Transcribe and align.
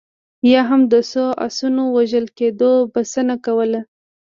یا 0.51 0.61
هم 0.69 0.81
د 0.93 0.95
څو 1.11 1.25
اسونو 1.47 1.83
وژل 1.95 2.25
کېدو 2.37 2.71
بسنه 2.93 3.35
کوله. 3.45 3.81